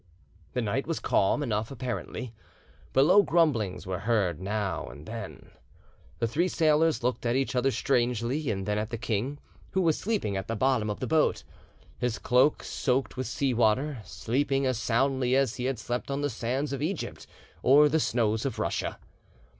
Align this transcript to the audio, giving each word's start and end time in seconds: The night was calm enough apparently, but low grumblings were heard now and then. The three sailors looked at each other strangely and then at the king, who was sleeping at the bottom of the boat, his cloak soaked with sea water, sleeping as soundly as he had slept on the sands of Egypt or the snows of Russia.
The 0.53 0.63
night 0.63 0.87
was 0.87 0.99
calm 0.99 1.43
enough 1.43 1.69
apparently, 1.69 2.33
but 2.91 3.05
low 3.05 3.21
grumblings 3.21 3.85
were 3.85 3.99
heard 3.99 4.41
now 4.41 4.87
and 4.87 5.05
then. 5.05 5.51
The 6.17 6.25
three 6.25 6.47
sailors 6.47 7.03
looked 7.03 7.23
at 7.23 7.35
each 7.35 7.55
other 7.55 7.69
strangely 7.69 8.49
and 8.49 8.65
then 8.65 8.79
at 8.79 8.89
the 8.89 8.97
king, 8.97 9.37
who 9.73 9.81
was 9.83 9.99
sleeping 9.99 10.35
at 10.35 10.47
the 10.47 10.55
bottom 10.55 10.89
of 10.89 11.01
the 11.01 11.05
boat, 11.05 11.43
his 11.99 12.17
cloak 12.17 12.63
soaked 12.63 13.15
with 13.15 13.27
sea 13.27 13.53
water, 13.53 14.01
sleeping 14.03 14.65
as 14.65 14.79
soundly 14.79 15.35
as 15.35 15.57
he 15.57 15.65
had 15.65 15.77
slept 15.77 16.09
on 16.09 16.21
the 16.21 16.31
sands 16.31 16.73
of 16.73 16.81
Egypt 16.81 17.27
or 17.61 17.87
the 17.87 17.99
snows 17.99 18.43
of 18.43 18.57
Russia. 18.57 18.97